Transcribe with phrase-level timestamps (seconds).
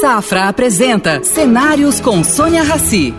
[0.00, 3.12] Safra apresenta Cenários com Sônia Rassi.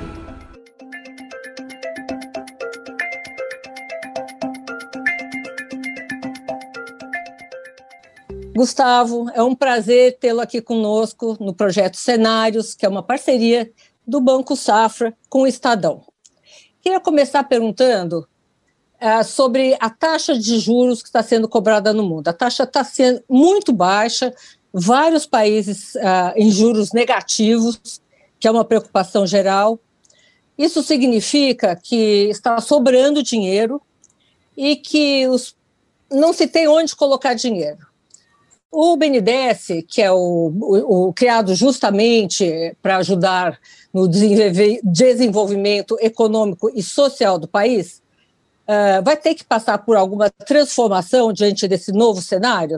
[8.55, 13.71] Gustavo, é um prazer tê-lo aqui conosco no projeto Cenários, que é uma parceria
[14.07, 16.01] do Banco Safra com o Estadão.
[16.81, 18.27] Queria começar perguntando
[18.99, 22.27] uh, sobre a taxa de juros que está sendo cobrada no mundo.
[22.27, 24.33] A taxa está sendo muito baixa,
[24.73, 28.01] vários países uh, em juros negativos,
[28.39, 29.79] que é uma preocupação geral.
[30.57, 33.81] Isso significa que está sobrando dinheiro
[34.55, 35.55] e que os,
[36.09, 37.79] não se tem onde colocar dinheiro.
[38.71, 43.59] O BNDES, que é o, o, o criado justamente para ajudar
[43.93, 48.01] no desenvolvimento econômico e social do país,
[48.65, 52.77] uh, vai ter que passar por alguma transformação diante desse novo cenário?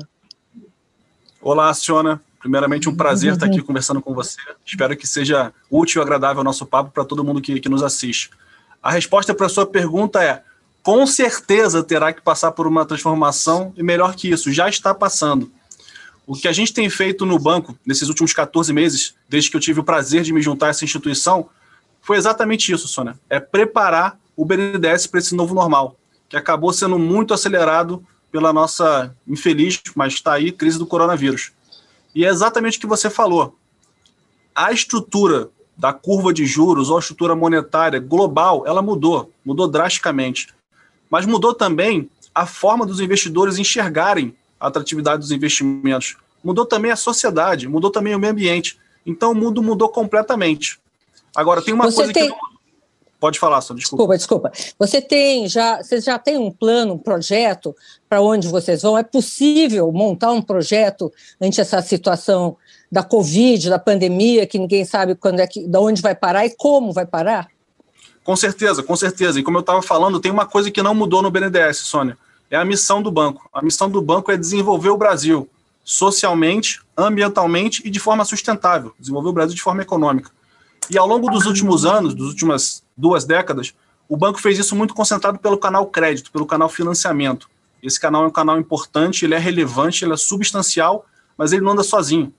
[1.46, 2.22] Olá, Siona.
[2.40, 4.38] Primeiramente, um prazer estar aqui conversando com você.
[4.66, 7.84] Espero que seja útil e agradável o nosso papo para todo mundo que, que nos
[7.84, 8.30] assiste.
[8.82, 10.42] A resposta para a sua pergunta é:
[10.82, 15.52] com certeza terá que passar por uma transformação, e melhor que isso, já está passando.
[16.26, 19.62] O que a gente tem feito no banco nesses últimos 14 meses, desde que eu
[19.62, 21.50] tive o prazer de me juntar a essa instituição,
[22.02, 23.20] foi exatamente isso, Sônia.
[23.30, 25.98] É preparar o BNDES para esse novo normal,
[26.30, 28.02] que acabou sendo muito acelerado
[28.34, 31.52] pela nossa infeliz, mas está aí, crise do coronavírus.
[32.16, 33.56] E é exatamente o que você falou.
[34.56, 40.48] A estrutura da curva de juros ou a estrutura monetária global, ela mudou, mudou drasticamente.
[41.12, 46.18] Mas mudou também a forma dos investidores enxergarem a atratividade dos investimentos.
[46.44, 48.80] Mudou também a sociedade, mudou também o meio ambiente.
[49.06, 50.80] Então o mundo mudou completamente.
[51.36, 52.30] Agora, tem uma Você coisa tem...
[52.30, 52.53] que.
[53.24, 54.18] Pode falar, só desculpa.
[54.18, 54.76] Desculpa, desculpa.
[54.78, 57.74] Você tem já, você já tem um plano, um projeto
[58.10, 58.98] para onde vocês vão?
[58.98, 62.58] É possível montar um projeto ante essa situação
[62.92, 66.50] da Covid, da pandemia, que ninguém sabe quando é que, de onde vai parar e
[66.50, 67.48] como vai parar?
[68.26, 69.40] Com certeza, com certeza.
[69.40, 72.18] E como eu estava falando, tem uma coisa que não mudou no BNDES, Sônia
[72.52, 73.50] é a missão do banco.
[73.54, 75.48] A missão do banco é desenvolver o Brasil
[75.82, 80.30] socialmente, ambientalmente e de forma sustentável, desenvolver o Brasil de forma econômica.
[80.90, 83.74] E ao longo dos últimos anos, das últimas duas décadas,
[84.08, 87.50] o banco fez isso muito concentrado pelo canal crédito, pelo canal financiamento.
[87.82, 91.06] Esse canal é um canal importante, ele é relevante, ele é substancial,
[91.38, 92.34] mas ele não anda sozinho.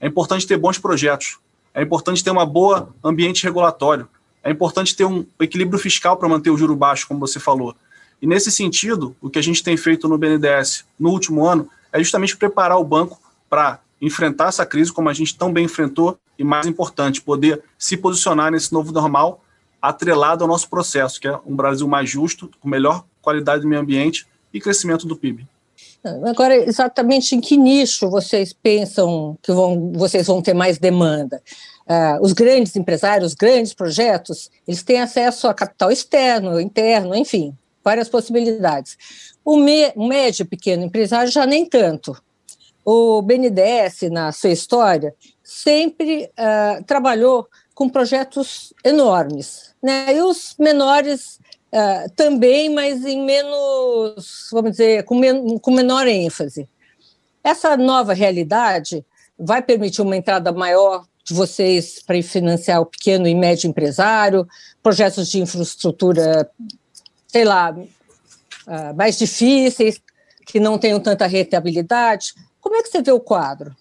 [0.00, 1.38] É importante ter bons projetos,
[1.74, 4.08] é importante ter uma boa ambiente regulatório,
[4.42, 7.74] é importante ter um equilíbrio fiscal para manter o juro baixo, como você falou.
[8.20, 11.98] E nesse sentido, o que a gente tem feito no BNDES no último ano é
[11.98, 16.44] justamente preparar o banco para enfrentar essa crise como a gente tão bem enfrentou e
[16.44, 19.42] mais importante, poder se posicionar nesse novo normal
[19.80, 23.80] atrelado ao nosso processo, que é um Brasil mais justo, com melhor qualidade do meio
[23.80, 25.46] ambiente e crescimento do PIB.
[26.24, 31.42] Agora, exatamente em que nicho vocês pensam que vão, vocês vão ter mais demanda?
[31.86, 37.54] Uh, os grandes empresários, os grandes projetos, eles têm acesso a capital externo, interno, enfim,
[37.82, 38.96] várias possibilidades.
[39.44, 42.16] O, me, o médio e pequeno empresário já nem tanto.
[42.90, 49.74] O BNDES, na sua história, sempre uh, trabalhou com projetos enormes.
[49.82, 50.16] Né?
[50.16, 51.38] E os menores
[51.70, 56.66] uh, também, mas em menos, vamos dizer, com, men com menor ênfase.
[57.44, 59.04] Essa nova realidade
[59.38, 64.48] vai permitir uma entrada maior de vocês para financiar o pequeno e médio empresário,
[64.82, 66.50] projetos de infraestrutura
[67.26, 70.00] sei lá, uh, mais difíceis,
[70.46, 72.32] que não tenham tanta rentabilidade.
[72.68, 73.74] Como é que você vê o quadro?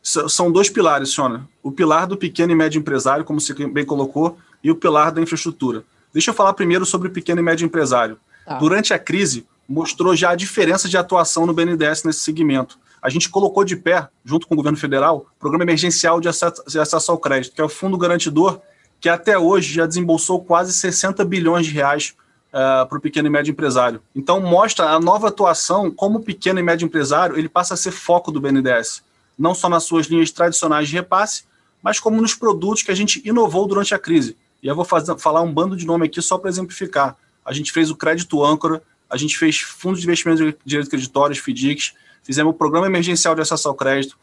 [0.00, 1.42] São dois pilares, Sônia.
[1.60, 5.20] O pilar do pequeno e médio empresário, como você bem colocou, e o pilar da
[5.20, 5.82] infraestrutura.
[6.12, 8.20] Deixa eu falar primeiro sobre o pequeno e médio empresário.
[8.44, 8.58] Tá.
[8.58, 12.78] Durante a crise, mostrou já a diferença de atuação no BNDES nesse segmento.
[13.02, 17.10] A gente colocou de pé, junto com o governo federal, o Programa Emergencial de Acesso
[17.10, 18.60] ao Crédito, que é o fundo garantidor
[19.00, 22.14] que até hoje já desembolsou quase 60 bilhões de reais
[22.56, 24.00] uh, para o pequeno e médio empresário.
[24.14, 27.90] Então mostra a nova atuação como o pequeno e médio empresário ele passa a ser
[27.90, 29.02] foco do BNDES,
[29.38, 31.44] não só nas suas linhas tradicionais de repasse,
[31.82, 34.36] mas como nos produtos que a gente inovou durante a crise.
[34.62, 37.16] E eu vou fazer, falar um bando de nome aqui só para exemplificar.
[37.44, 41.38] A gente fez o crédito âncora, a gente fez fundos de investimento de direitos creditórios,
[41.38, 41.94] FDICs,
[42.24, 44.18] fizemos o programa emergencial de acesso ao crédito,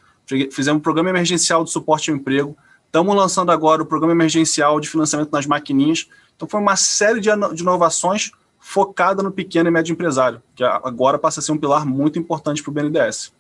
[0.52, 2.58] fizemos o programa emergencial de suporte ao emprego,
[2.94, 6.08] Estamos lançando agora o programa emergencial de financiamento nas maquininhas.
[6.36, 7.28] Então, foi uma série de,
[7.60, 8.30] inovações
[8.60, 12.62] focada no pequeno e médio empresário, que agora passa a ser um pilar muito importante
[12.62, 13.34] para o BNDES.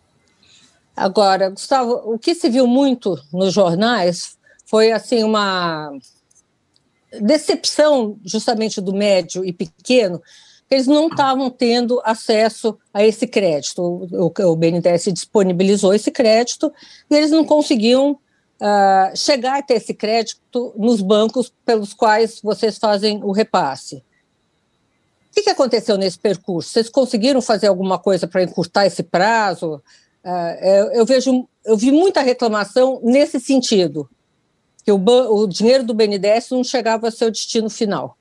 [0.98, 5.92] Agora, Gustavo, o que se viu muito nos jornais foi assim uma
[7.22, 10.20] decepção justamente do médio e pequeno
[10.74, 13.80] eles não estavam tendo acesso a esse crédito.
[13.82, 16.74] O, o BNDES disponibilizou esse crédito
[17.12, 18.18] e eles não conseguiam
[18.62, 23.98] uh, chegar até esse crédito nos bancos pelos quais vocês fazem o repasse.
[23.98, 26.70] O que, que aconteceu nesse percurso?
[26.70, 29.82] Vocês conseguiram fazer alguma coisa para encurtar esse prazo?
[30.24, 34.08] Uh, eu, eu, vejo, eu vi muita reclamação nesse sentido,
[34.86, 38.18] que o, o dinheiro do BNDES não chegava ao seu destino final.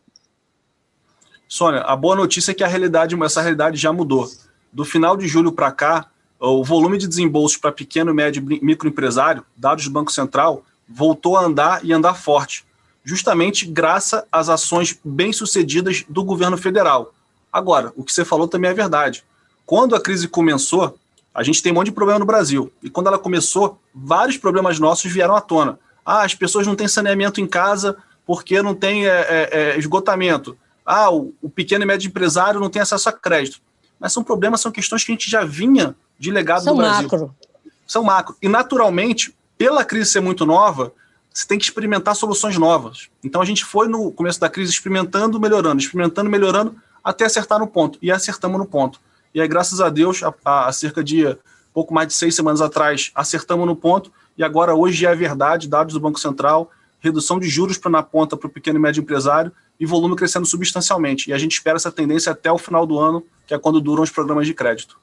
[1.47, 4.27] Sônia, a boa notícia é que a realidade, essa realidade já mudou.
[4.73, 6.11] Do final de julho para cá,
[6.51, 11.45] o volume de desembolsos para pequeno, médio e microempresário, dados do Banco Central, voltou a
[11.45, 12.65] andar e andar forte
[13.05, 17.13] justamente graças às ações bem-sucedidas do governo federal.
[17.53, 19.25] Agora, o que você falou também é verdade.
[19.67, 20.99] Quando a crise começou,
[21.35, 22.73] a gente tem um monte de problema no Brasil.
[22.83, 25.79] E quando ela começou, vários problemas nossos vieram à tona.
[26.05, 27.97] Ah, as pessoas não têm saneamento em casa
[28.27, 30.57] porque não tem é, é, é, esgotamento.
[30.85, 33.61] Ah, o, o, pequeno e médio empresário não tem acesso a crédito.
[33.99, 37.03] Mas são problemas, são questões que a gente já vinha de legado são do Brasil.
[37.03, 37.35] Macro.
[37.85, 38.37] São macro.
[38.41, 40.93] E, naturalmente, pela crise ser muito nova,
[41.35, 43.09] você tem que experimentar soluções novas.
[43.25, 47.67] Então a gente foi no começo da crise experimentando, melhorando, experimentando, melhorando, até acertar no
[47.67, 47.99] ponto.
[48.01, 49.01] E acertamos no ponto.
[49.35, 51.37] E aí, graças a Deus, há, cerca de
[51.75, 54.13] pouco mais de seis semanas atrás, acertamos no ponto.
[54.39, 56.71] E agora, hoje, é verdade, dados do Banco Central,
[57.01, 60.47] redução de juros para na ponta para o pequeno e médio empresário e volume crescendo
[60.47, 61.31] substancialmente.
[61.31, 64.05] E a gente espera essa tendência até o final do ano, que é quando duram
[64.05, 64.97] os programas de crédito.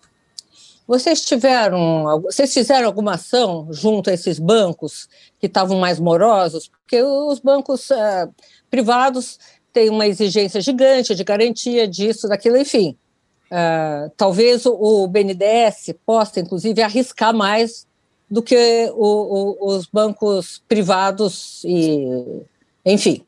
[0.90, 5.08] Vocês tiveram, vocês fizeram alguma ação junto a esses bancos
[5.40, 6.68] que estavam mais morosos?
[6.68, 8.34] Porque os bancos uh,
[8.72, 9.38] privados
[9.72, 12.98] têm uma exigência gigante de garantia disso, daquilo, enfim.
[13.52, 17.86] Uh, talvez o, BNDES possa, inclusive, arriscar mais
[18.28, 22.42] do que o, o, os bancos privados e,
[22.84, 23.24] enfim.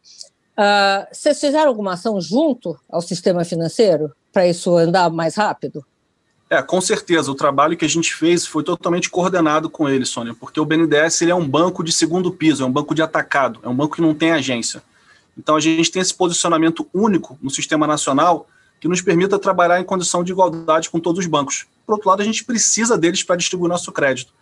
[0.57, 5.85] Uh, vocês fizeram alguma ação junto ao sistema financeiro para isso andar mais rápido?
[6.51, 7.31] É, com certeza.
[7.31, 11.21] O trabalho que a gente fez foi totalmente coordenado com ele, Sônia, porque o BNDES
[11.21, 13.95] ele é um banco de segundo piso, é um banco de atacado, é um banco
[13.95, 14.83] que não tem agência.
[15.37, 18.49] Então a gente tem esse posicionamento único no sistema nacional
[18.81, 21.67] que nos permita trabalhar em condição de igualdade com todos os bancos.
[21.85, 24.33] Por outro lado, a gente precisa deles para distribuir nosso crédito.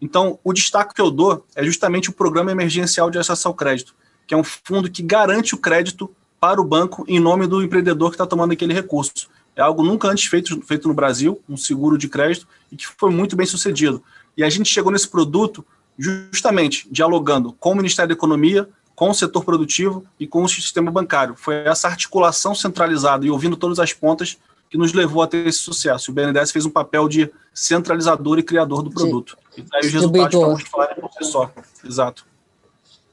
[0.00, 3.92] Então, o destaque que eu dou é justamente o Programa Emergencial de Acesso ao Crédito,
[4.24, 8.10] que é um fundo que garante o crédito para o banco em nome do empreendedor
[8.10, 9.28] que está tomando aquele recurso.
[9.56, 13.10] É algo nunca antes feito, feito no Brasil, um seguro de crédito, e que foi
[13.10, 14.02] muito bem sucedido.
[14.36, 15.64] E a gente chegou nesse produto
[15.98, 20.90] justamente dialogando com o Ministério da Economia, com o setor produtivo e com o sistema
[20.90, 21.34] bancário.
[21.36, 24.38] Foi essa articulação centralizada e ouvindo todas as pontas
[24.68, 26.10] que nos levou a ter esse sucesso.
[26.10, 29.38] O BNDES fez um papel de centralizador e criador do produto.
[29.56, 31.50] E daí os resultados que vamos falar por si só.
[31.84, 32.26] Exato.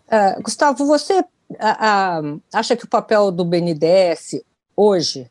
[0.07, 4.42] Uh, Gustavo, você uh, uh, acha que o papel do BNDES
[4.75, 5.30] hoje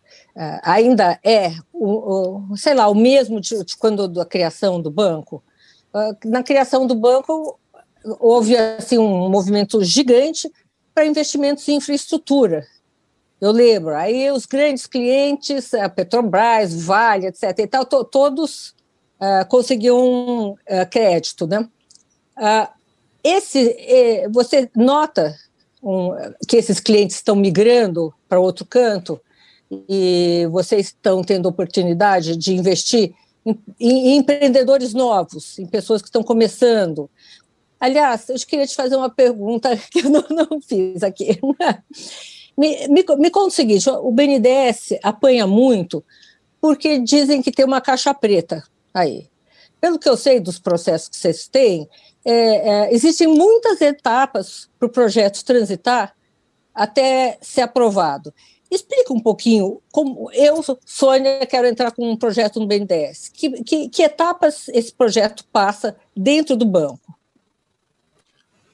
[0.62, 5.42] ainda é, o, o, sei lá, o mesmo de, de, quando da criação do banco?
[5.94, 7.58] Uh, na criação do banco
[8.18, 10.50] houve assim um movimento gigante
[10.94, 12.66] para investimentos em infraestrutura.
[13.40, 17.58] Eu lembro, aí os grandes clientes, a Petrobras, Vale, etc.
[17.58, 18.74] E tal, to, todos
[19.20, 20.56] uh, conseguiam
[20.90, 21.68] crédito, né?
[23.22, 25.36] esse, eh, você nota
[25.82, 26.10] um,
[26.48, 29.20] que esses clientes estão migrando para outro canto?
[29.88, 33.14] E vocês estão tendo oportunidade de investir
[33.44, 37.10] em, em, empreendedores novos, em pessoas que estão começando.
[37.80, 41.40] Aliás, eu queria te fazer uma pergunta que eu não, não fiz aqui.
[42.56, 46.04] me, me, me conta o seguinte: o BNDES apanha muito
[46.60, 48.62] porque dizem que tem uma caixa preta
[48.94, 49.28] aí.
[49.80, 51.88] Pelo que eu sei dos processos que vocês têm,
[52.24, 56.14] é, é, existem muitas etapas para o projeto transitar
[56.72, 58.32] até ser aprovado.
[58.72, 63.28] Explica um pouquinho como eu, Sônia, quero entrar com um projeto no BNDES.
[63.28, 67.14] Que, que, que etapas esse projeto passa dentro do banco?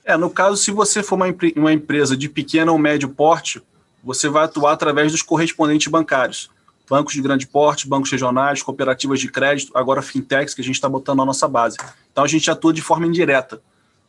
[0.05, 1.26] É, no caso, se você for uma,
[1.57, 3.61] uma empresa de pequeno ou médio porte,
[4.05, 6.49] você vai atuar através dos correspondentes bancários.
[6.88, 10.88] Bancos de grande porte, bancos regionais, cooperativas de crédito, agora fintechs, que a gente está
[10.88, 11.76] botando na nossa base.
[12.12, 13.61] Então a gente atua de forma indireta,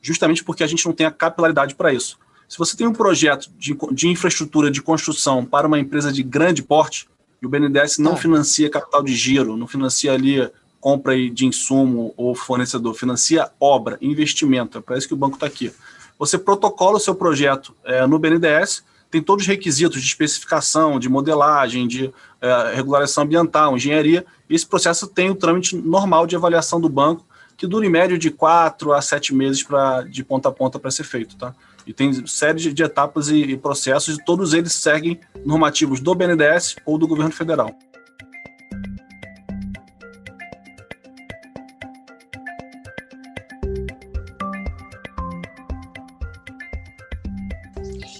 [0.03, 2.19] justamente porque a gente não tem a capilaridade para isso.
[2.49, 6.63] Se você tem um projeto de, de infraestrutura de construção para uma empresa de grande
[6.63, 7.07] porte,
[7.39, 8.17] e o BNDES não é.
[8.17, 10.49] financia capital de giro, não financia ali
[10.81, 15.45] compra de insumo ou fornecedor, financia obra, investimento, é para isso que o banco está
[15.45, 15.71] aqui.
[16.17, 21.07] Você protocola o seu projeto é, no BNDES, tem todos os requisitos de especificação, de
[21.07, 26.81] modelagem, de é, regularização ambiental, engenharia, e esse processo tem o trâmite normal de avaliação
[26.81, 27.25] do banco,
[27.57, 30.89] que dura em média de quatro a sete meses pra, de ponta a ponta para
[30.89, 31.35] ser feito.
[31.35, 31.53] Tá?
[31.89, 36.75] E tem série de, etapas e, e, processos, e todos eles seguem normativos do BNDES
[36.85, 37.71] ou do governo federal.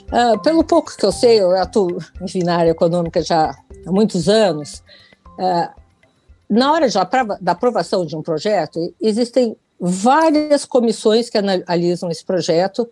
[0.08, 4.28] Uh, pelo pouco que eu sei, eu atuo enfim, na área econômica já há muitos
[4.28, 4.84] anos.
[5.38, 5.70] Uh,
[6.50, 12.90] na hora aprova da aprovação de um projeto, existem várias comissões que analisam esse projeto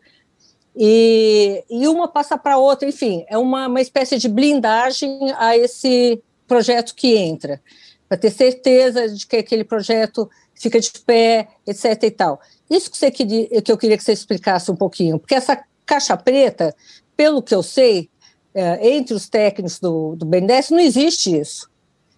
[0.80, 6.22] e, e uma passa para outra, enfim, é uma, uma espécie de blindagem a esse
[6.48, 7.60] projeto que entra,
[8.08, 12.04] para ter certeza de que aquele projeto fica de pé, etc.
[12.04, 12.40] e tal.
[12.70, 16.16] Isso que, você queria, que eu queria que você explicasse um pouquinho, porque essa caixa
[16.16, 16.76] preta,
[17.16, 18.08] pelo que eu sei,
[18.54, 21.68] é, entre os técnicos do, do BNDES, não existe isso.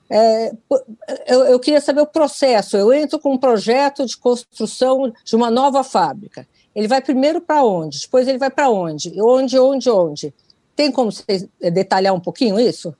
[0.10, 0.52] É,
[1.28, 2.76] eu, eu, queria saber o processo.
[2.76, 6.48] Eu entro com um projeto de construção de uma nova fábrica.
[6.76, 8.02] Ele vai primeiro para onde?
[8.02, 9.14] Depois ele vai para onde?
[9.22, 10.34] Onde, onde, onde?
[10.76, 12.96] Tem como você detalhar um pouquinho isso?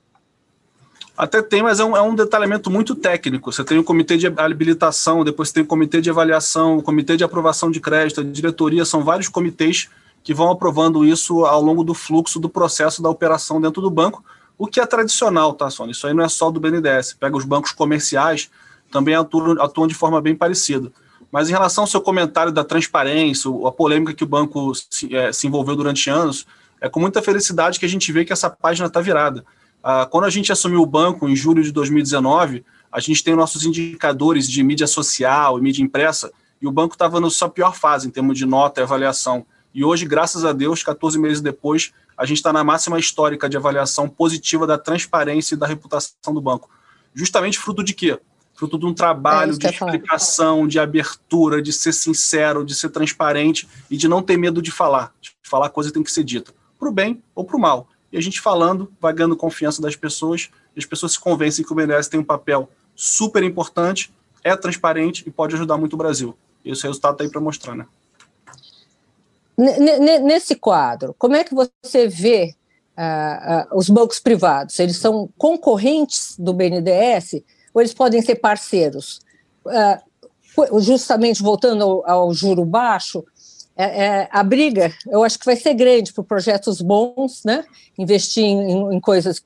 [1.16, 3.52] Até tem, mas é um, é um detalhamento muito técnico.
[3.52, 7.24] Você tem o comitê de habilitação, depois tem o comitê de avaliação, o comitê de
[7.24, 9.88] aprovação de crédito, a diretoria, são vários comitês
[10.22, 14.24] que vão aprovando isso ao longo do fluxo do processo da operação dentro do banco,
[14.60, 15.92] o que é tradicional, tá, Sônia?
[15.92, 17.14] Isso aí não é só do BNDES.
[17.18, 18.50] Pega os bancos comerciais,
[18.90, 20.92] também atuam, atuam de forma bem parecida.
[21.30, 25.32] Mas em relação ao seu comentário da transparência, a polêmica que o banco se, é,
[25.32, 26.46] se envolveu durante anos,
[26.80, 29.44] é com muita felicidade que a gente vê que essa página está virada.
[29.82, 33.64] Ah, quando a gente assumiu o banco em julho de 2019, a gente tem nossos
[33.64, 38.08] indicadores de mídia social e mídia impressa, e o banco estava na sua pior fase
[38.08, 39.46] em termos de nota e avaliação.
[39.72, 43.56] E hoje, graças a Deus, 14 meses depois, a gente está na máxima histórica de
[43.56, 46.68] avaliação positiva da transparência e da reputação do banco.
[47.14, 48.18] Justamente fruto de quê?
[48.60, 50.68] Fruto de um trabalho é de explicação, falar.
[50.68, 55.14] de abertura, de ser sincero, de ser transparente e de não ter medo de falar.
[55.18, 57.88] De falar a coisa tem que ser dita, para o bem ou para o mal.
[58.12, 61.72] E a gente falando, vai ganhando confiança das pessoas, e as pessoas se convencem que
[61.72, 64.12] o BNDES tem um papel super importante,
[64.44, 66.36] é transparente e pode ajudar muito o Brasil.
[66.62, 67.86] E esse resultado está aí para mostrar, né?
[69.56, 72.54] Nesse quadro, como é que você vê
[72.94, 74.78] uh, uh, os bancos privados?
[74.78, 79.20] Eles são concorrentes do BNDES ou eles podem ser parceiros?
[79.64, 83.24] Uh, justamente voltando ao, ao juro baixo,
[83.76, 87.64] é, é, a briga, eu acho que vai ser grande para projetos bons, né?
[87.98, 89.42] Investir em, em coisas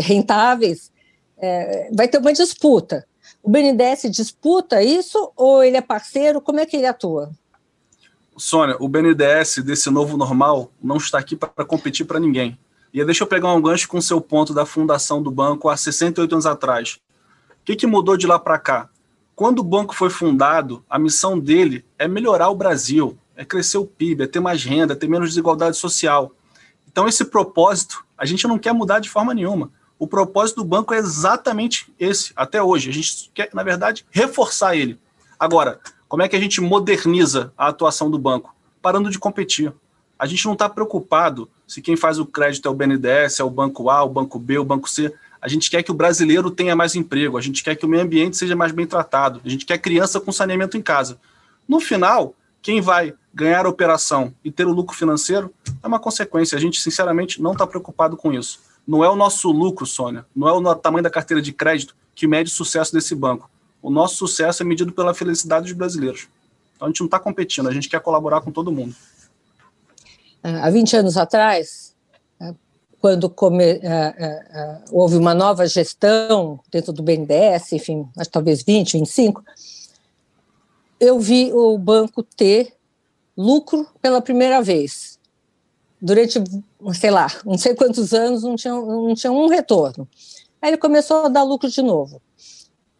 [0.00, 0.90] rentáveis,
[1.38, 3.06] é, vai ter uma disputa.
[3.42, 6.40] O BNDES disputa isso ou ele é parceiro?
[6.40, 7.30] Como é que ele atua?
[8.36, 12.58] Sônia, o BNDES desse novo normal não está aqui para competir para ninguém.
[12.92, 15.76] E deixa eu pegar um gancho com o seu ponto da fundação do banco há
[15.76, 16.98] 68 anos atrás.
[17.66, 18.88] Que, que mudou de lá para cá?
[19.34, 23.84] Quando o banco foi fundado, a missão dele é melhorar o Brasil, é crescer o
[23.84, 26.30] PIB, é ter mais renda, é ter menos desigualdade social.
[26.86, 29.72] Então, esse propósito a gente não quer mudar de forma nenhuma.
[29.98, 32.88] O propósito do banco é exatamente esse, até hoje.
[32.88, 34.96] A gente quer, na verdade, reforçar ele.
[35.36, 38.54] Agora, como é que a gente moderniza a atuação do banco?
[38.80, 39.74] Parando de competir.
[40.16, 43.50] A gente não está preocupado se quem faz o crédito é o BNDES, é o
[43.50, 45.12] Banco A, o Banco B, o Banco C.
[45.40, 48.02] A gente quer que o brasileiro tenha mais emprego, a gente quer que o meio
[48.02, 51.18] ambiente seja mais bem tratado, a gente quer criança com saneamento em casa.
[51.68, 55.52] No final, quem vai ganhar a operação e ter o lucro financeiro
[55.82, 56.56] é uma consequência.
[56.56, 58.60] A gente, sinceramente, não está preocupado com isso.
[58.86, 62.26] Não é o nosso lucro, Sônia, não é o tamanho da carteira de crédito que
[62.26, 63.50] mede o sucesso desse banco.
[63.82, 66.28] O nosso sucesso é medido pela felicidade dos brasileiros.
[66.74, 68.94] Então a gente não está competindo, a gente quer colaborar com todo mundo.
[70.42, 71.85] Há 20 anos atrás,
[73.06, 79.44] quando come, é, é, houve uma nova gestão dentro do BNDES, enfim, talvez 20, 25,
[80.98, 82.74] eu vi o banco ter
[83.36, 85.20] lucro pela primeira vez.
[86.02, 86.42] Durante,
[86.94, 90.08] sei lá, não sei quantos anos, não tinha, não tinha um retorno.
[90.60, 92.20] Aí ele começou a dar lucro de novo.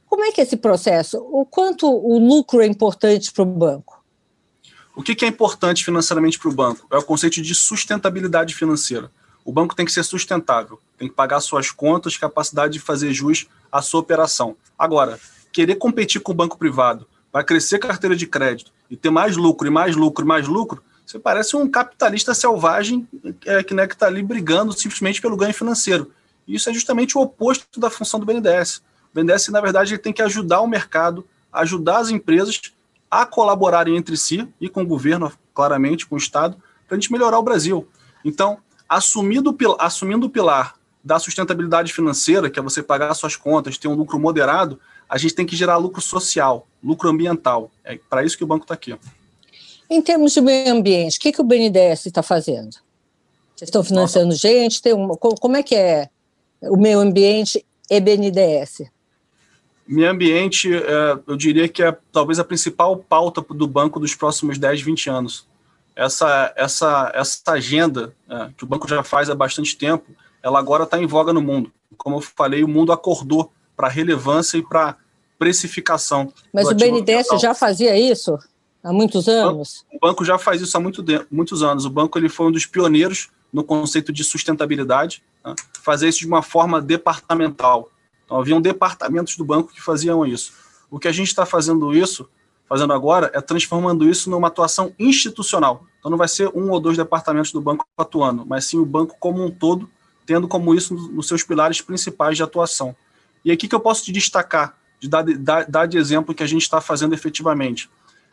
[0.06, 1.18] Como é que é esse processo?
[1.18, 4.04] O quanto o lucro é importante para o banco?
[4.94, 6.86] O que é importante financeiramente para o banco?
[6.92, 9.10] É o conceito de sustentabilidade financeira.
[9.46, 13.46] O banco tem que ser sustentável, tem que pagar suas contas, capacidade de fazer jus
[13.70, 14.56] à sua operação.
[14.76, 15.20] Agora,
[15.52, 19.68] querer competir com o banco privado, vai crescer carteira de crédito e ter mais lucro
[19.68, 23.06] e mais lucro e mais lucro, você parece um capitalista selvagem
[23.44, 26.10] é, que né, está ali brigando simplesmente pelo ganho financeiro.
[26.48, 28.78] Isso é justamente o oposto da função do BNDES.
[28.78, 32.60] O BNDES, na verdade, ele tem que ajudar o mercado, ajudar as empresas
[33.08, 36.56] a colaborarem entre si e com o governo, claramente, com o Estado,
[36.88, 37.88] para a gente melhorar o Brasil.
[38.24, 43.86] Então, assumindo, assumindo o pilar da sustentabilidade financeira, que é você pagar suas contas, ter
[43.88, 47.70] um lucro moderado, a gente tem que gerar lucro social, lucro ambiental.
[47.84, 48.96] É para isso que o banco está aqui.
[49.88, 52.76] Em termos de meio ambiente, o que, que o BNDES está fazendo?
[53.54, 54.48] Vocês estão financiando Nossa.
[54.48, 54.82] gente?
[54.82, 56.08] Tem uma, como é que é
[56.62, 58.82] o meio ambiente e BNDES?
[59.86, 64.58] Meio ambiente, é, eu diria que é talvez a principal pauta do banco dos próximos
[64.58, 65.46] 10, 20 anos.
[65.96, 70.04] Essa, essa, essa agenda é, que o banco já faz há bastante tempo,
[70.42, 71.72] ela agora está em voga no mundo.
[71.96, 74.96] Como eu falei, o mundo acordou para relevância e para
[75.38, 76.32] precificação.
[76.52, 78.38] Mas o BNDES já fazia isso
[78.86, 79.84] há muitos anos?
[79.92, 81.84] O banco já faz isso há muito de, muitos anos.
[81.84, 85.54] O banco ele foi um dos pioneiros no conceito de sustentabilidade, né?
[85.82, 87.90] fazer isso de uma forma departamental.
[88.24, 90.52] Então, haviam departamentos do banco que faziam isso.
[90.90, 92.28] O que a gente está fazendo isso,
[92.68, 95.84] fazendo agora, é transformando isso numa atuação institucional.
[95.98, 99.16] Então, não vai ser um ou dois departamentos do banco atuando, mas sim o banco
[99.18, 99.88] como um todo,
[100.24, 102.94] tendo como isso nos seus pilares principais de atuação.
[103.44, 106.46] E aqui que eu posso te destacar, de dar, dar, dar de exemplo que a
[106.46, 107.88] gente está fazendo efetivamente.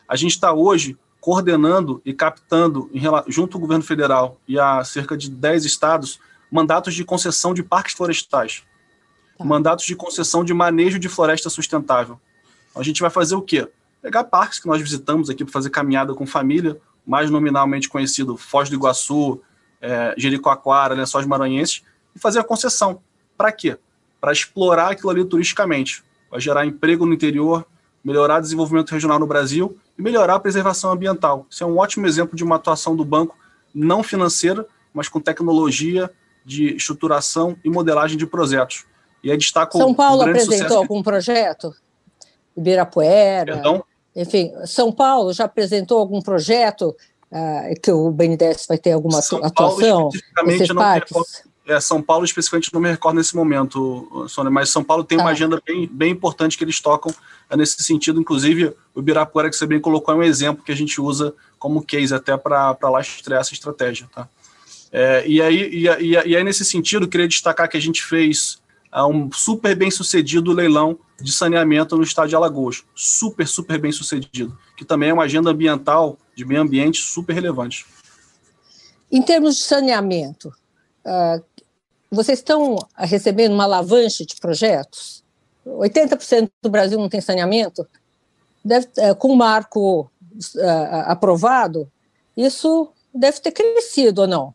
[0.08, 5.16] A gente está hoje coordenando e captando, em, junto ao governo federal e a cerca
[5.16, 6.18] de 10 estados,
[6.50, 8.62] mandatos de concessão de parques florestais,
[9.38, 9.44] tá.
[9.44, 12.20] mandatos de concessão de manejo de floresta sustentável.
[12.70, 13.68] Então, a gente vai fazer o quê?
[14.04, 18.68] Pegar parques que nós visitamos aqui para fazer caminhada com família, mais nominalmente conhecido Foz
[18.68, 19.40] do Iguaçu,
[19.80, 21.82] é, Jericoacoara, Lençóis Maranhenses,
[22.14, 23.00] e fazer a concessão.
[23.36, 23.78] Para quê?
[24.24, 26.02] para explorar aquilo ali turisticamente.
[26.30, 27.62] Vai gerar emprego no interior,
[28.02, 31.46] melhorar o desenvolvimento regional no Brasil e melhorar a preservação ambiental.
[31.50, 33.36] Isso é um ótimo exemplo de uma atuação do banco
[33.74, 36.10] não financeira, mas com tecnologia
[36.42, 38.86] de estruturação e modelagem de projetos.
[39.22, 41.74] E aí destaco São Paulo um apresentou algum projeto?
[42.56, 43.52] Ibirapuera?
[43.52, 43.84] Perdão?
[44.14, 46.94] Enfim, São Paulo já apresentou algum projeto
[47.32, 50.10] uh, que o BNDES vai ter alguma São atuação?
[50.10, 51.12] Paulo, especificamente,
[51.66, 55.24] é, São Paulo, especificamente, não me recordo nesse momento, Sônia, mas São Paulo tem tá.
[55.24, 57.12] uma agenda bem, bem importante que eles tocam
[57.48, 58.20] é, nesse sentido.
[58.20, 61.82] Inclusive, o Ibirapuera, que você bem colocou, é um exemplo que a gente usa como
[61.82, 64.06] case até para lastrear essa estratégia.
[64.14, 64.28] Tá?
[64.92, 68.58] É, e, aí, e, e, e, aí, nesse sentido, queria destacar que a gente fez
[68.94, 72.84] é, um super bem sucedido leilão de saneamento no estado de Alagoas.
[72.94, 74.56] Super, super bem sucedido.
[74.76, 77.84] Que também é uma agenda ambiental, de meio ambiente, super relevante.
[79.10, 80.48] Em termos de saneamento,
[81.04, 81.44] uh,
[82.10, 85.24] vocês estão recebendo uma alavanche de projetos?
[85.66, 87.86] 80% do Brasil não tem saneamento?
[88.64, 91.90] Deve, é, com o marco uh, aprovado,
[92.36, 94.54] isso deve ter crescido ou não?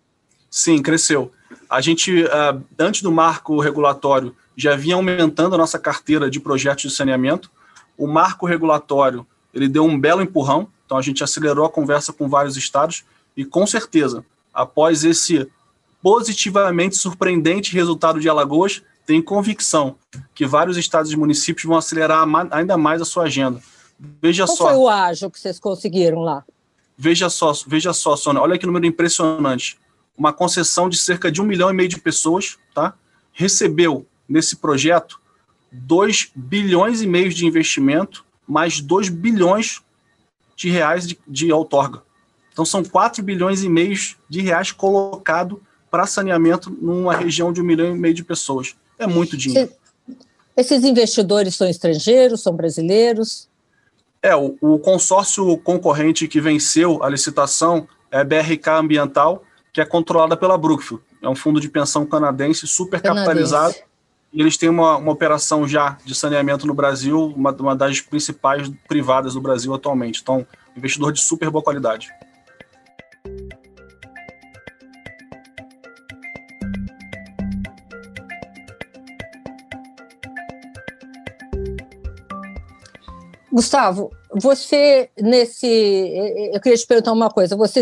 [0.50, 1.32] Sim, cresceu.
[1.70, 6.92] A gente, uh, antes do marco regulatório, já vinha aumentando a nossa carteira de projetos
[6.92, 7.52] de saneamento.
[7.98, 12.28] O marco regulatório ele deu um belo empurrão, então a gente acelerou a conversa com
[12.28, 13.04] vários estados
[13.36, 15.48] e, com certeza, após esse
[16.02, 19.96] positivamente surpreendente resultado de Alagoas, tem convicção
[20.36, 23.62] que vários estados e municípios vão acelerar ainda mais a sua agenda.
[24.22, 24.68] Veja Qual só.
[24.68, 26.44] foi o ágio que vocês conseguiram lá?
[26.98, 29.80] Veja só, veja só, Sônia, olha que número impressionante.
[30.20, 32.94] Uma concessão de cerca de um milhão e meio de pessoas, tá?
[33.32, 35.20] Recebeu nesse projeto
[35.72, 39.82] 2 bilhões e meio de investimento, mais 2 bilhões
[40.56, 42.04] de reais de, de outorga.
[42.52, 43.96] Então são 4 bilhões e meio
[44.28, 48.76] de reais colocado para saneamento numa região de um milhão e meio de pessoas.
[48.98, 49.72] É muito dinheiro.
[50.56, 53.48] Esses investidores são estrangeiros, são brasileiros?
[54.22, 59.44] É, o, o consórcio concorrente que venceu a licitação é BRK Ambiental,
[59.80, 61.02] que é controlada pela Brookfield.
[61.22, 63.76] É um fundo de pensão canadense super capitalizado.
[64.34, 68.70] E eles têm uma, uma operação já de saneamento no Brasil, uma, uma das principais
[68.90, 70.20] privadas do Brasil atualmente.
[70.22, 72.10] Então, investidor de super boa qualidade.
[83.52, 85.68] Gustavo, você nesse.
[86.54, 87.56] Eu queria te perguntar uma coisa.
[87.56, 87.82] Você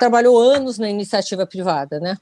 [0.00, 2.16] trabalhou anos na iniciativa privada, né?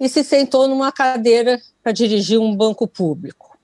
[0.00, 3.56] E se sentou numa cadeira para dirigir um banco público.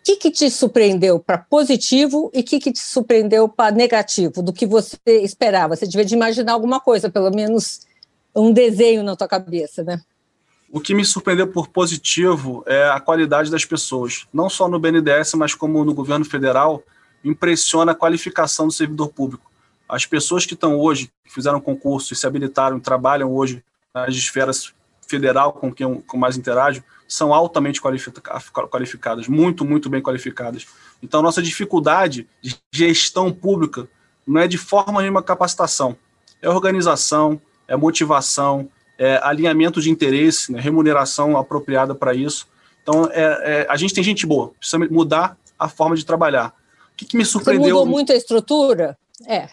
[0.00, 4.42] O que, que te surpreendeu para positivo e o que, que te surpreendeu para negativo,
[4.42, 5.74] do que você esperava?
[5.74, 7.80] Você devia de imaginar alguma coisa, pelo menos
[8.34, 10.00] um desenho na tua cabeça, né?
[10.72, 15.34] O que me surpreendeu por positivo é a qualidade das pessoas, não só no BNDES,
[15.34, 16.82] mas como no governo federal,
[17.24, 19.49] impressiona a qualificação do servidor público.
[19.90, 24.72] As pessoas que estão hoje, que fizeram concurso e se habilitaram, trabalham hoje nas esferas
[25.06, 30.66] federal com quem eu com mais interajo, são altamente qualificadas, muito, muito bem qualificadas.
[31.02, 33.88] Então, nossa dificuldade de gestão pública
[34.24, 35.96] não é de forma nenhuma capacitação,
[36.40, 42.46] é organização, é motivação, é, alinhamento de interesse, né, remuneração apropriada para isso.
[42.82, 46.54] Então, é, é, a gente tem gente boa, precisa mudar a forma de trabalhar.
[46.92, 47.64] O que, que me surpreendeu?
[47.64, 48.96] Você mudou muito a estrutura?
[49.26, 49.48] É.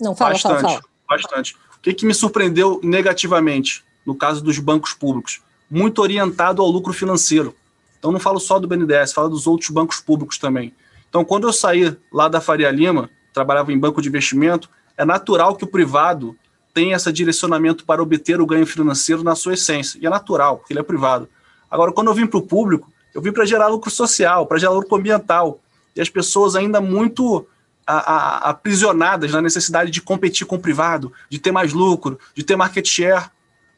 [0.00, 0.82] Não, fala, bastante, fala, fala.
[1.08, 1.54] Bastante.
[1.76, 5.40] O que, que me surpreendeu negativamente, no caso dos bancos públicos?
[5.70, 7.54] Muito orientado ao lucro financeiro.
[7.98, 10.74] Então, não falo só do BNDES, falo dos outros bancos públicos também.
[11.08, 15.54] Então, quando eu saí lá da Faria Lima, trabalhava em banco de investimento, É natural
[15.54, 16.34] que o privado
[16.72, 19.98] tenha esse direcionamento para obter o ganho financeiro na sua essência.
[20.00, 21.28] E é natural, porque ele é privado.
[21.70, 24.72] Agora, quando eu vim para o público, eu vim para gerar lucro social, para gerar
[24.72, 25.60] lucro ambiental.
[25.94, 27.46] E as pessoas ainda muito
[27.86, 32.42] a, a, aprisionadas na necessidade de competir com o privado, de ter mais lucro, de
[32.42, 33.30] ter market share.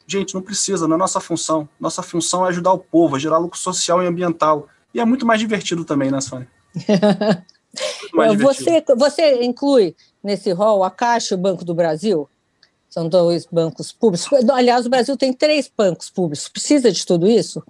[0.07, 1.68] Gente, não precisa, não é nossa função.
[1.79, 4.68] Nossa função é ajudar o povo, a gerar lucro social e ambiental.
[4.94, 6.49] E é muito mais divertido também, né, Sônia?
[8.38, 9.94] você, você inclui
[10.25, 12.29] nesse rol a Caixa e o Banco do Brasil?
[12.88, 14.29] São dois bancos públicos.
[14.51, 16.49] Aliás, o Brasil tem três bancos públicos.
[16.49, 17.62] Precisa de tudo isso?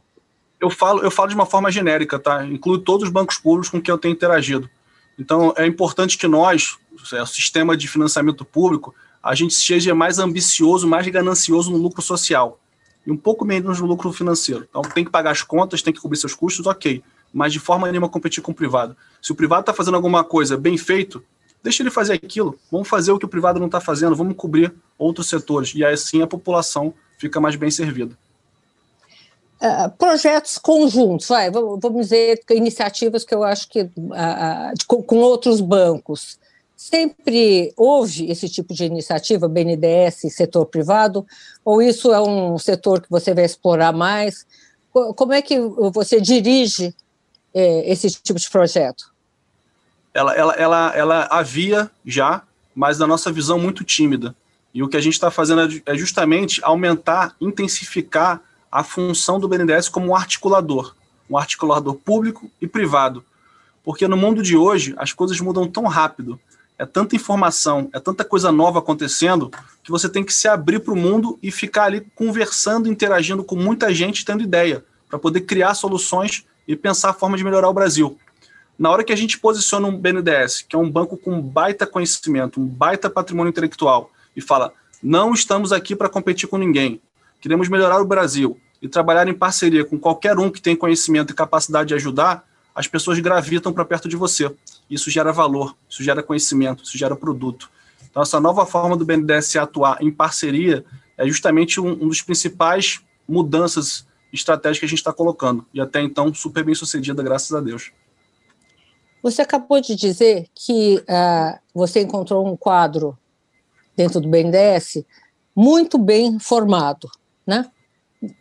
[0.61, 2.45] Eu falo, eu falo de uma forma genérica, tá?
[2.45, 4.71] Inclui todos os bancos públicos com quem eu tenho interagido.
[5.19, 10.87] Então, é importante que nós, o sistema de financiamento público, a gente seja mais ambicioso,
[10.87, 12.61] mais ganancioso no lucro social
[13.07, 14.67] e um pouco menos no lucro financeiro.
[14.69, 17.03] Então, tem que pagar as contas, tem que cobrir seus custos, ok,
[17.33, 18.97] mas de forma nenhuma competir com o privado.
[19.21, 21.23] Se o privado está fazendo alguma coisa bem feito,
[21.63, 22.59] deixa ele fazer aquilo.
[22.71, 26.23] Vamos fazer o que o privado não está fazendo, vamos cobrir outros setores e assim
[26.23, 28.17] a população fica mais bem servida.
[29.61, 33.91] Uh, projetos conjuntos, vai, vamos dizer, iniciativas que eu acho que uh,
[34.87, 36.39] com, com outros bancos.
[36.77, 41.27] Sempre houve esse tipo de iniciativa, BNDES, setor privado,
[41.65, 44.47] ou isso é um setor que você vai explorar mais?
[44.93, 45.59] Como é que
[45.93, 46.95] você dirige
[47.53, 49.13] eh, esse tipo de projeto?
[50.15, 52.43] Ela, ela, ela, ela havia já,
[52.75, 54.35] mas na nossa visão muito tímida.
[54.73, 59.49] E o que a gente está fazendo é, é justamente aumentar, intensificar a função do
[59.49, 60.95] BNDES como um articulador,
[61.29, 63.25] um articulador público e privado.
[63.85, 66.39] Porque no mundo de hoje as coisas mudam tão rápido
[66.79, 69.51] é tanta informação, é tanta coisa nova acontecendo,
[69.83, 73.57] que você tem que se abrir para o mundo e ficar ali conversando, interagindo com
[73.57, 77.75] muita gente, tendo ideia, para poder criar soluções e pensar a forma de melhorar o
[77.75, 78.17] Brasil.
[78.79, 82.61] Na hora que a gente posiciona um BNDES, que é um banco com baita conhecimento,
[82.61, 87.01] um baita patrimônio intelectual, e fala: não estamos aqui para competir com ninguém,
[87.41, 91.35] queremos melhorar o Brasil e trabalhar em parceria com qualquer um que tem conhecimento e
[91.35, 94.55] capacidade de ajudar, as pessoas gravitam para perto de você.
[94.89, 97.71] Isso gera valor, isso gera conhecimento, isso gera produto.
[98.09, 100.85] Então, essa nova forma do BNDES atuar em parceria
[101.17, 105.67] é justamente um, um dos principais mudanças estratégicas que a gente está colocando.
[105.75, 107.91] E até então, super bem sucedida, graças a Deus.
[109.23, 113.19] Você acabou de dizer que uh, você encontrou um quadro
[113.97, 115.05] dentro do BNDES
[115.55, 117.11] muito bem formado,
[117.49, 117.65] né?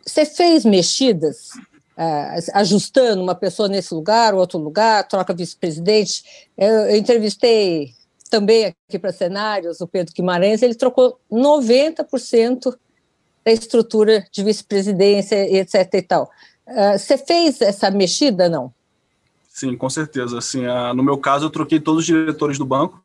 [0.04, 1.48] Você fez mexidas
[1.96, 6.22] uh, ajustando uma pessoa nesse lugar, outro lugar, troca vice-presidente.
[6.58, 7.94] Eu, eu, entrevistei
[8.28, 12.76] também aqui para cenários o Pedro Guimarães, ele trocou 90%
[13.42, 15.94] da estrutura de vice-presidência, etc.
[15.94, 16.30] e tal.
[16.66, 18.74] Uh, você fez essa mexida, não?
[19.48, 20.36] Sim, com certeza.
[20.36, 23.02] Assim, uh, no meu caso, eu troquei todos os diretores do banco.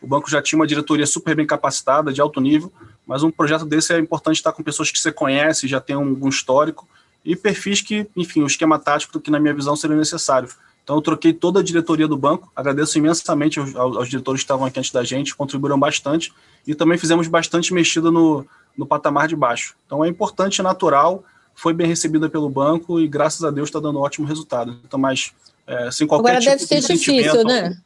[0.00, 2.72] O banco já tinha uma diretoria super bem capacitada, de alto nível,
[3.10, 6.16] mas um projeto desse é importante estar com pessoas que você conhece, já tem um,
[6.22, 6.86] um histórico,
[7.24, 10.48] e perfis que, enfim, o esquema tático que, na minha visão, seria necessário.
[10.84, 14.64] Então, eu troquei toda a diretoria do banco, agradeço imensamente aos, aos diretores que estavam
[14.64, 16.32] aqui antes da gente, contribuíram bastante,
[16.64, 18.46] e também fizemos bastante mexida no,
[18.78, 19.74] no patamar de baixo.
[19.86, 23.80] Então, é importante, é natural, foi bem recebida pelo banco e, graças a Deus, está
[23.80, 24.78] dando ótimo resultado.
[24.86, 25.32] Então, mas
[25.66, 27.76] é, sem qualquer Agora tipo deve ser difícil, né?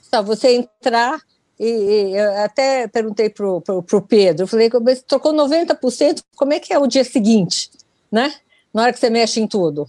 [0.00, 1.20] Só você entrar
[1.58, 4.70] e, e até perguntei para o Pedro, falei,
[5.06, 7.70] trocou 90%, como é que é o dia seguinte,
[8.10, 8.34] né?
[8.76, 9.88] na hora que você mexe em tudo?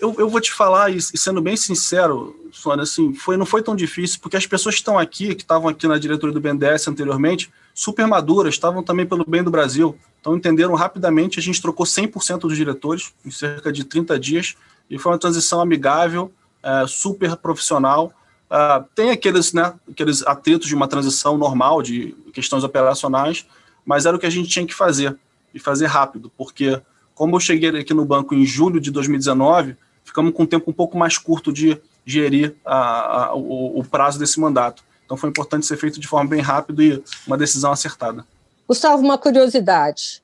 [0.00, 3.76] Eu, eu vou te falar, e sendo bem sincero, Sônia, assim, foi, não foi tão
[3.76, 7.48] difícil, porque as pessoas que estão aqui, que estavam aqui na diretoria do BNDES anteriormente,
[7.72, 9.96] super maduras, estavam também pelo bem do Brasil.
[10.20, 14.56] Então entenderam rapidamente, a gente trocou 100% dos diretores em cerca de 30 dias,
[14.90, 18.12] e foi uma transição amigável, é, super profissional.
[18.50, 23.46] Uh, tem aqueles, né, aqueles atritos de uma transição normal, de questões operacionais,
[23.84, 25.16] mas era o que a gente tinha que fazer,
[25.54, 26.80] e fazer rápido, porque
[27.14, 30.74] como eu cheguei aqui no banco em julho de 2019, ficamos com um tempo um
[30.74, 34.84] pouco mais curto de gerir a, a, o, o prazo desse mandato.
[35.04, 38.24] Então foi importante ser feito de forma bem rápida e uma decisão acertada.
[38.68, 40.22] Gustavo, uma curiosidade.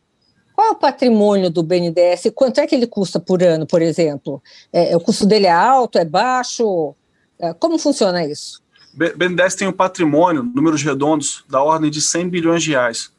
[0.55, 2.31] Qual é o patrimônio do BNDES?
[2.35, 4.41] Quanto é que ele custa por ano, por exemplo?
[4.73, 6.95] É, o custo dele é alto, é baixo?
[7.39, 8.63] É, como funciona isso?
[8.95, 13.13] O BNDES tem um patrimônio, números redondos, da ordem de 100 bilhões de reais.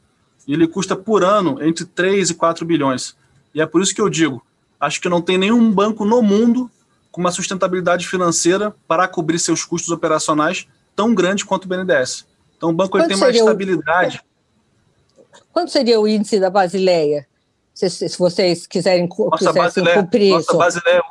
[0.46, 3.16] E ele custa por ano entre 3 e 4 bilhões.
[3.54, 4.44] E é por isso que eu digo:
[4.80, 6.70] acho que não tem nenhum banco no mundo
[7.10, 12.26] com uma sustentabilidade financeira para cobrir seus custos operacionais tão grande quanto o BNDES.
[12.56, 14.22] Então, o banco ele tem uma estabilidade.
[15.16, 15.22] O...
[15.52, 17.26] Quanto seria o índice da Basileia?
[17.74, 20.56] Se, se vocês quiserem nossa Basileia, cumprir nossa isso.
[20.56, 21.02] Basileia,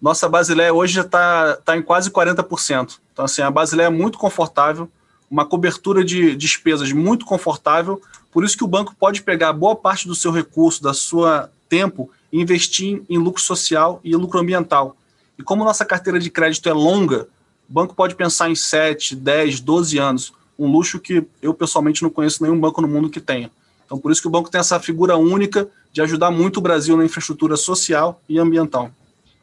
[0.00, 2.98] nossa Basileia hoje já está tá em quase 40%.
[3.12, 4.88] Então, assim, a Basileia é muito confortável.
[5.30, 8.00] uma cobertura de despesas muito confortável,
[8.32, 12.10] por isso que o banco pode pegar boa parte do seu recurso, da sua tempo,
[12.32, 14.96] e investir em lucro social e lucro ambiental.
[15.38, 17.28] E como nossa carteira de crédito é longa,
[17.68, 22.10] o banco pode pensar em 7, 10, 12 anos, um luxo que eu pessoalmente não
[22.10, 23.50] conheço nenhum banco no mundo que tenha.
[23.84, 26.96] Então, por isso que o banco tem essa figura única de ajudar muito o Brasil
[26.96, 28.90] na infraestrutura social e ambiental.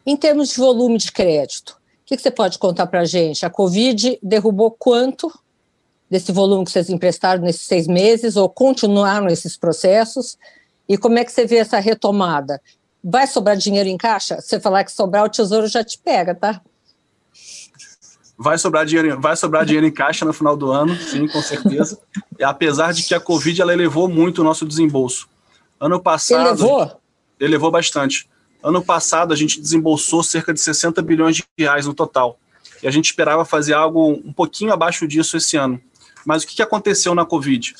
[0.05, 3.45] Em termos de volume de crédito, o que, você pode contar para a gente?
[3.45, 5.33] A Covid derrubou quanto
[6.07, 10.37] desse volume que vocês emprestaram nesses seis meses ou continuaram esses processos?
[10.87, 12.61] E como é que você vê essa retomada?
[13.03, 14.39] Vai sobrar dinheiro em caixa?
[14.39, 16.61] Você falar que sobrar, o tesouro já te pega, tá?
[18.37, 21.97] Vai sobrar dinheiro, vai sobrar dinheiro em caixa no final do ano, sim, com certeza.
[22.37, 25.27] E apesar de que a Covid ela elevou muito o nosso desembolso.
[25.79, 26.49] Ano passado.
[26.49, 27.01] Elevou?
[27.39, 28.29] Elevou bastante.
[28.65, 32.39] Ano passado, a gente desembolsou cerca de 60 bilhões de reais no total.
[32.81, 35.79] E a gente esperava fazer algo um pouquinho abaixo disso esse ano.
[36.25, 37.75] Mas o que aconteceu na Covid?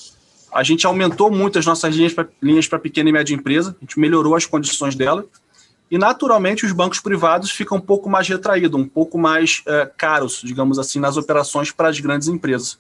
[0.54, 4.00] A gente aumentou muito as nossas linhas para linhas pequena e média empresa, a gente
[4.00, 5.26] melhorou as condições dela.
[5.90, 10.40] E, naturalmente, os bancos privados ficam um pouco mais retraídos, um pouco mais é, caros,
[10.44, 12.74] digamos assim, nas operações para as grandes empresas.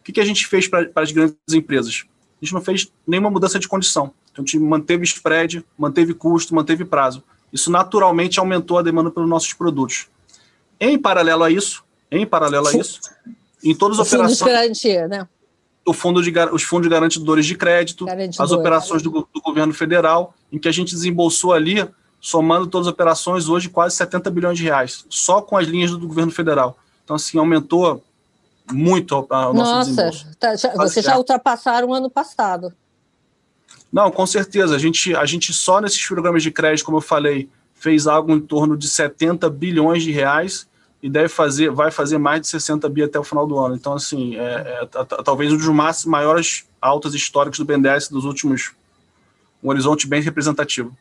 [0.00, 2.04] O que, que a gente fez para as grandes empresas?
[2.42, 4.12] A gente não fez nenhuma mudança de condição.
[4.30, 7.24] Então, a gente manteve spread, manteve custo, manteve prazo.
[7.52, 10.06] Isso naturalmente aumentou a demanda pelos nossos produtos.
[10.80, 13.00] Em paralelo a isso, em paralelo a isso,
[13.62, 14.38] em todas as operações.
[14.38, 15.28] Fundo de garantia, né?
[15.84, 18.06] O fundo de, os fundos garantidores de crédito,
[18.38, 21.88] as operações do, do, governo federal, em que a gente desembolsou ali,
[22.20, 26.06] somando todas as operações, hoje quase 70 bilhões de reais, só com as linhas do
[26.06, 26.76] governo federal.
[27.04, 28.04] Então, assim, aumentou
[28.70, 30.26] muito o nosso Nossa, desembolso.
[30.38, 32.72] Tá, já, vocês já ultrapassaram o ano passado.
[33.92, 34.74] Não, com certeza.
[34.74, 38.40] A gente, a gente só nesses programas de crédito, como eu falei, fez algo em
[38.40, 40.68] torno de 70 bilhões de reais
[41.02, 43.76] e deve fazer, vai fazer mais de 60 bi até o final do ano.
[43.76, 48.72] Então, assim, é, é, talvez um dos maiores altas históricos do BNDES dos últimos,
[49.62, 50.96] um horizonte bem representativo.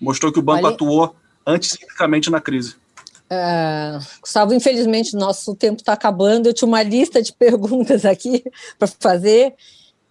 [0.00, 0.74] Mostrou que o banco Olha...
[0.74, 2.76] atuou anticiclicamente na crise.
[3.24, 6.46] Uh, Gustavo, infelizmente nosso tempo está acabando.
[6.46, 8.44] Eu tinha uma lista de perguntas aqui
[8.78, 9.54] para fazer.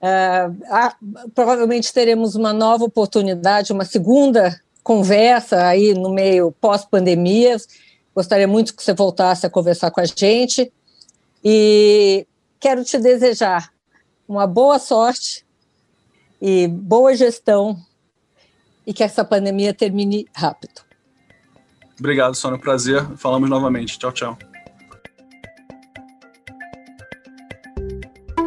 [0.03, 7.55] Uh, provavelmente teremos uma nova oportunidade, uma segunda conversa aí no meio pós-pandemia.
[8.13, 10.71] Gostaria muito que você voltasse a conversar com a gente.
[11.41, 12.27] E
[12.59, 13.71] quero te desejar
[14.27, 15.45] uma boa sorte
[16.41, 17.77] e boa gestão
[18.85, 20.81] e que essa pandemia termine rápido.
[21.97, 22.59] Obrigado, Sônia.
[22.59, 23.05] Prazer.
[23.15, 23.97] Falamos novamente.
[23.97, 24.52] Tchau, tchau.